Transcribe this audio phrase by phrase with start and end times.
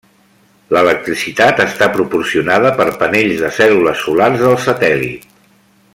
[0.75, 5.33] L'electricitat està proporcionada per panells de cèl·lules solars del satèl·lit.